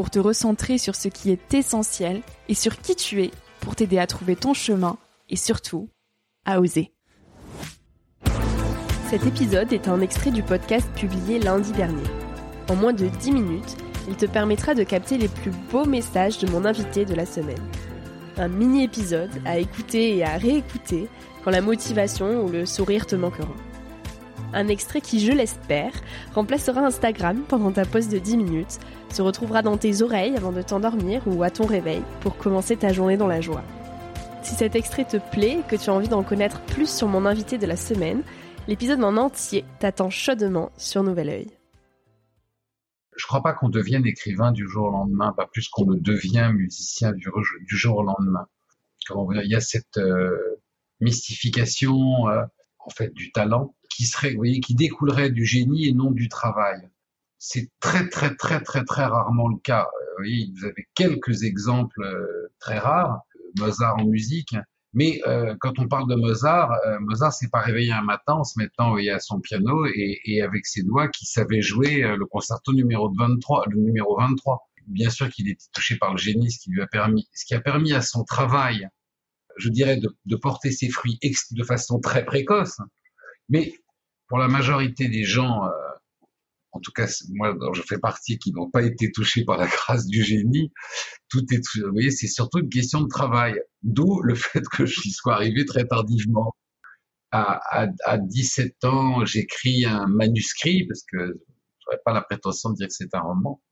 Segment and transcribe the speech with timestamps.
[0.00, 3.30] pour te recentrer sur ce qui est essentiel et sur qui tu es
[3.60, 4.96] pour t'aider à trouver ton chemin
[5.28, 5.90] et surtout
[6.46, 6.94] à oser.
[9.10, 12.08] Cet épisode est un extrait du podcast publié lundi dernier.
[12.70, 13.76] En moins de 10 minutes,
[14.08, 17.62] il te permettra de capter les plus beaux messages de mon invité de la semaine.
[18.38, 21.08] Un mini-épisode à écouter et à réécouter
[21.44, 23.54] quand la motivation ou le sourire te manqueront.
[24.52, 25.92] Un extrait qui, je l'espère,
[26.34, 28.78] remplacera Instagram pendant ta pause de 10 minutes,
[29.10, 32.92] se retrouvera dans tes oreilles avant de t'endormir ou à ton réveil pour commencer ta
[32.92, 33.62] journée dans la joie.
[34.42, 37.26] Si cet extrait te plaît et que tu as envie d'en connaître plus sur mon
[37.26, 38.22] invité de la semaine,
[38.66, 41.46] l'épisode en entier t'attend chaudement sur Nouvel Oeil.
[43.16, 46.50] Je crois pas qu'on devienne écrivain du jour au lendemain, pas plus qu'on ne devient
[46.54, 47.30] musicien du,
[47.68, 48.46] jour au lendemain.
[49.10, 50.36] Il y a cette euh,
[51.00, 52.42] mystification euh,
[52.90, 56.28] en fait du talent qui serait, vous voyez, qui découlerait du génie et non du
[56.28, 56.88] travail.
[57.38, 59.82] C'est très très très très très rarement le cas.
[59.82, 63.22] Euh, vous voyez, vous avez quelques exemples euh, très rares,
[63.58, 64.54] Mozart en musique,
[64.92, 68.44] mais euh, quand on parle de Mozart, euh, Mozart s'est pas réveillé un matin en
[68.44, 72.72] se mettant à son piano et, et, avec ses doigts qui savait jouer le concerto
[72.72, 74.66] numéro 23, le numéro 23.
[74.88, 77.54] Bien sûr qu'il était touché par le génie, ce qui lui a permis, ce qui
[77.54, 78.88] a permis à son travail,
[79.56, 82.78] je dirais, de, porter ses fruits de façon très précoce.
[83.48, 83.72] Mais
[84.28, 85.70] pour la majorité des gens, euh,
[86.72, 90.06] en tout cas moi je fais partie, qui n'ont pas été touchés par la grâce
[90.06, 90.72] du génie,
[91.28, 93.60] tout est, vous voyez, c'est surtout une question de travail.
[93.82, 96.54] D'où le fait que j'y sois arrivé très tardivement.
[97.32, 102.70] À, à, à 17 ans, j'écris un manuscrit parce que je n'aurais pas la prétention
[102.70, 103.62] de dire que c'est un roman.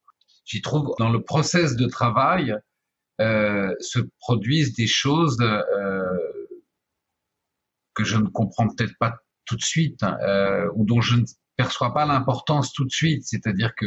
[0.44, 2.54] J'y trouve dans le process de travail
[3.80, 6.02] se produisent des choses euh,
[7.94, 11.24] que je ne comprends peut-être pas tout de suite, hein, euh, ou dont je ne
[11.56, 13.24] perçois pas l'importance tout de suite.
[13.24, 13.86] C'est-à-dire que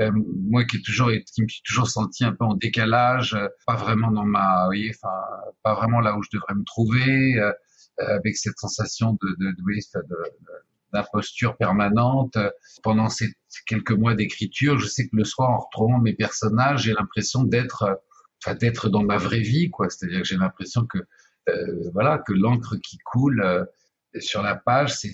[0.00, 0.10] euh,
[0.48, 3.36] moi qui, toujours, qui me suis toujours senti un peu en décalage,
[3.66, 4.68] pas vraiment dans ma,
[5.62, 7.40] pas vraiment là où je devrais me trouver,
[7.98, 9.52] avec cette sensation de, de
[10.92, 12.38] d'imposture permanente.
[12.82, 13.32] Pendant ces,
[13.66, 18.00] quelques mois d'écriture, je sais que le soir, en retrouvant mes personnages, j'ai l'impression d'être,
[18.60, 19.88] d'être dans ma vraie vie, quoi.
[19.90, 20.98] C'est-à-dire que j'ai l'impression que,
[21.48, 23.66] euh, voilà, que l'encre qui coule,
[24.20, 25.12] sur la page, c'est,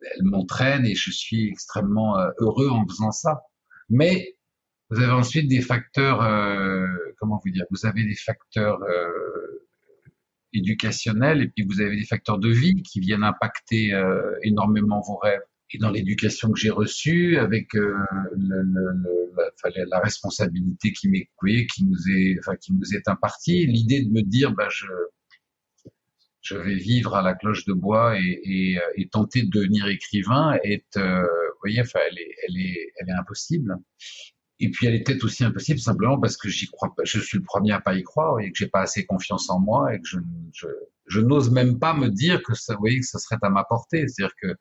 [0.00, 3.42] elle m'entraîne et je suis extrêmement euh, heureux en faisant ça.
[3.88, 4.36] Mais
[4.90, 6.86] vous avez ensuite des facteurs, euh,
[7.18, 9.66] comment vous dire, vous avez des facteurs euh,
[10.52, 13.92] éducationnels et puis vous avez des facteurs de vie qui viennent impacter
[14.42, 15.42] énormément vos rêves.
[15.70, 17.94] Et dans l'éducation que j'ai reçue, avec euh,
[18.32, 21.28] le, le, la, la, responsabilité qui m'est
[21.66, 24.86] qui nous est, enfin, qui nous est impartie, l'idée de me dire, bah, je,
[26.40, 30.58] je vais vivre à la cloche de bois et, et, et tenter de devenir écrivain
[30.62, 33.76] est, euh, vous voyez, enfin, elle est, elle est, elle est impossible.
[34.60, 37.04] Et puis elle est peut-être aussi impossible simplement parce que j'y crois pas.
[37.04, 39.60] Je suis le premier à pas y croire et que j'ai pas assez confiance en
[39.60, 40.18] moi et que je,
[40.52, 40.66] je,
[41.06, 43.64] je n'ose même pas me dire que ça, vous voyez, que ça serait à ma
[43.64, 44.06] portée.
[44.08, 44.56] C'est-à-dire que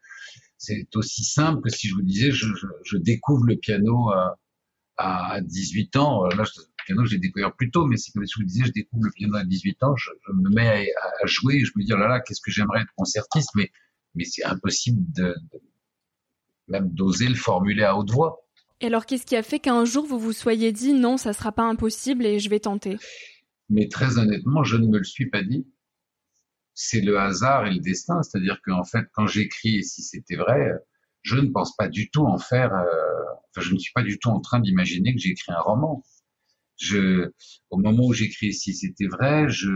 [0.57, 4.37] c'est aussi simple que si je vous disais, je, je, je découvre le piano à,
[4.97, 6.25] à 18 ans.
[6.25, 8.71] Là, le piano, j'ai découvert plus tôt, mais c'est comme si je vous disais, je
[8.71, 11.83] découvre le piano à 18 ans, je, je me mets à, à, jouer, je me
[11.83, 13.71] dis, oh là là, qu'est-ce que j'aimerais être concertiste, mais,
[14.15, 15.61] mais c'est impossible de, de
[16.67, 18.43] même d'oser le formuler à haute voix.
[18.81, 21.51] Et alors, qu'est-ce qui a fait qu'un jour vous vous soyez dit non, ça sera
[21.51, 22.97] pas impossible et je vais tenter?
[23.69, 25.65] Mais très honnêtement, je ne me le suis pas dit.
[26.79, 28.21] C'est le hasard et le destin.
[28.21, 30.73] C'est-à-dire qu'en fait, quand j'écris, et si c'était vrai,
[31.23, 32.73] je ne pense pas du tout en faire.
[32.73, 35.61] Euh, enfin, je ne suis pas du tout en train d'imaginer que j'ai écrit un
[35.61, 36.03] roman.
[36.79, 37.31] Je,
[37.71, 39.71] au moment où j'écris, si c'était vrai, je,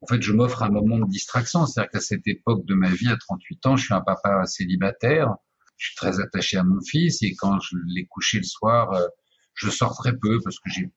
[0.00, 1.66] en fait, je m'offre un moment de distraction.
[1.66, 5.36] C'est-à-dire qu'à cette époque de ma vie, à 38 ans, je suis un papa célibataire
[5.82, 9.06] je suis très attaché à mon fils et quand je l'ai couché le soir, euh,
[9.54, 10.88] je sors très peu parce que j'ai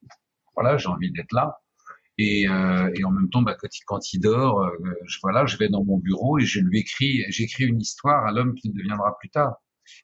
[0.55, 1.59] voilà, j'ai envie d'être là.
[2.17, 4.71] Et, euh, et, en même temps, bah, quand, il, quand dort, euh,
[5.05, 8.31] je, voilà, je vais dans mon bureau et je lui écris, j'écris une histoire à
[8.31, 9.55] l'homme qui deviendra plus tard.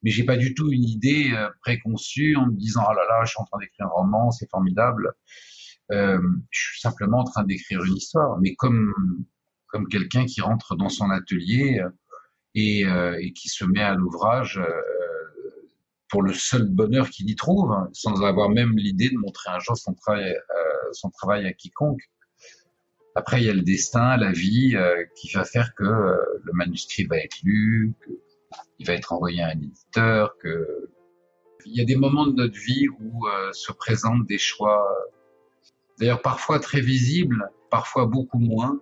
[0.03, 3.25] Mais j'ai pas du tout une idée euh, préconçue en me disant ah là là,
[3.25, 5.13] je suis en train d'écrire un roman, c'est formidable.
[5.91, 6.19] Euh,
[6.49, 8.93] je suis simplement en train d'écrire une histoire, mais comme
[9.67, 11.81] comme quelqu'un qui rentre dans son atelier
[12.55, 14.81] et, euh, et qui se met à l'ouvrage euh,
[16.09, 19.77] pour le seul bonheur qu'il y trouve, sans avoir même l'idée de montrer un jour
[19.77, 22.01] son travail, euh, son travail à quiconque.
[23.15, 24.75] Après, il y a le destin, la vie,
[25.15, 27.93] qui va faire que le manuscrit va être lu,
[28.77, 30.35] qu'il va être envoyé à un éditeur,
[31.65, 34.87] il y a des moments de notre vie où se présentent des choix,
[35.99, 38.79] d'ailleurs parfois très visibles, parfois beaucoup moins,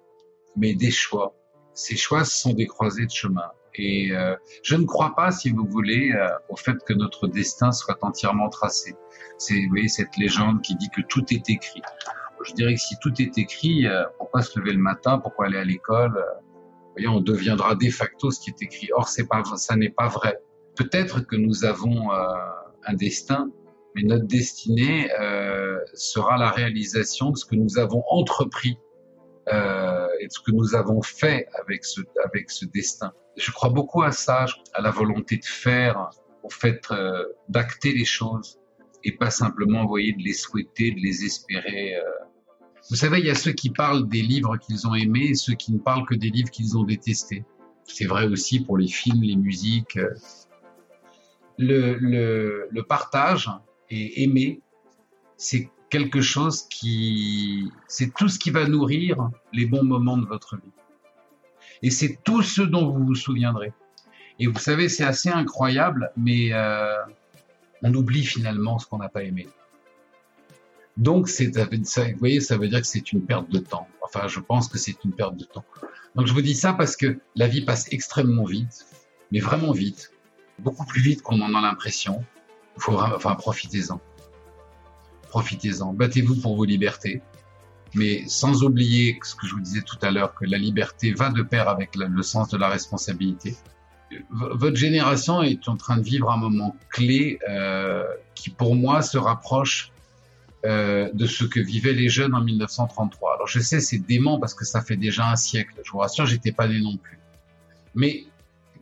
[0.55, 1.35] mais des choix.
[1.73, 3.51] Ces choix sont des croisées de chemin.
[3.81, 7.71] Et euh, je ne crois pas, si vous voulez, euh, au fait que notre destin
[7.71, 8.93] soit entièrement tracé.
[9.37, 11.81] C'est, vous voyez, cette légende qui dit que tout est écrit.
[12.45, 15.57] Je dirais que si tout est écrit, euh, pourquoi se lever le matin, pourquoi aller
[15.57, 16.21] à l'école
[16.93, 18.89] voyez, on deviendra de facto ce qui est écrit.
[18.93, 20.39] Or, c'est pas, ça n'est pas vrai.
[20.75, 23.51] Peut-être que nous avons un destin,
[23.95, 25.09] mais notre destinée
[25.93, 28.79] sera la réalisation de ce que nous avons entrepris
[29.51, 33.11] euh, et de ce que nous avons fait avec ce, destin.
[33.37, 36.09] Je crois beaucoup à ça, à la volonté de faire,
[36.43, 38.59] au fait euh, d'acter les choses
[39.03, 41.95] et pas simplement, vous de les souhaiter, de les espérer.
[41.95, 42.01] Euh.
[42.89, 45.53] Vous savez, il y a ceux qui parlent des livres qu'ils ont aimés et ceux
[45.53, 47.45] qui ne parlent que des livres qu'ils ont détestés.
[47.85, 49.97] C'est vrai aussi pour les films, les musiques.
[51.57, 53.49] Le partage
[53.89, 54.61] et aimer,
[55.37, 60.55] c'est quelque chose qui, c'est tout ce qui va nourrir les bons moments de votre
[60.55, 60.71] vie.
[61.81, 63.73] Et c'est tout ce dont vous vous souviendrez.
[64.39, 66.95] Et vous savez, c'est assez incroyable, mais euh,
[67.81, 69.47] on oublie finalement ce qu'on n'a pas aimé.
[70.97, 73.87] Donc, c'est, vous voyez, ça veut dire que c'est une perte de temps.
[74.01, 75.65] Enfin, je pense que c'est une perte de temps.
[76.15, 78.85] Donc, je vous dis ça parce que la vie passe extrêmement vite,
[79.31, 80.11] mais vraiment vite,
[80.59, 82.23] beaucoup plus vite qu'on en a l'impression.
[82.77, 84.01] Faut, enfin, profitez-en
[85.29, 87.21] profitez-en, battez-vous pour vos libertés,
[87.95, 91.29] mais sans oublier ce que je vous disais tout à l'heure, que la liberté va
[91.29, 93.55] de pair avec le sens de la responsabilité.
[94.31, 98.03] votre génération est en train de vivre un moment clé euh,
[98.35, 99.91] qui, pour moi, se rapproche
[100.65, 103.35] euh, de ce que vivaient les jeunes en 1933.
[103.35, 105.73] Alors je sais, c'est dément parce que ça fait déjà un siècle.
[105.85, 107.17] Je vous rassure, j'étais pas né non plus.
[107.95, 108.25] Mais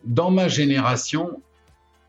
[0.04, 1.40] dans ma génération,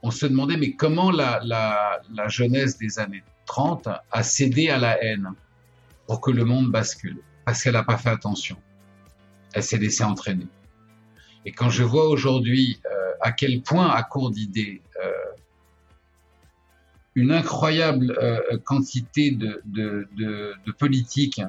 [0.02, 4.78] on se demandait mais comment la, la, la jeunesse des années 30 a cédé à
[4.78, 5.32] la haine
[6.06, 8.56] pour que le monde bascule, parce qu'elle n'a pas fait attention.
[9.52, 10.46] Elle s'est laissée entraîner.
[11.44, 15.12] Et quand je vois aujourd'hui euh, à quel point, à court d'idées, euh,
[17.14, 21.42] une incroyable euh, quantité de, de, de, de, politiques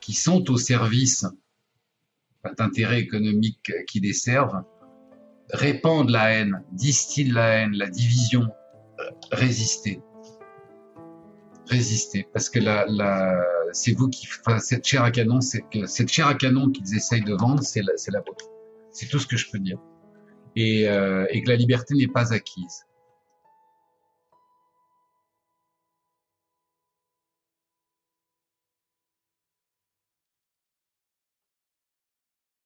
[0.00, 1.26] qui sont au service
[2.58, 4.64] d'intérêts économiques qui les servent,
[5.52, 8.48] répandent la haine, distillent la haine, la division,
[9.30, 10.00] résister
[11.72, 13.40] résister parce que la, la
[13.72, 15.38] c'est vous qui enfin, cette chair à canon
[15.70, 18.46] que cette chair à canon qu'ils essayent de vendre c'est la, c'est la vôtre.
[18.90, 19.78] C'est tout ce que je peux dire.
[20.54, 22.84] Et, euh, et que la liberté n'est pas acquise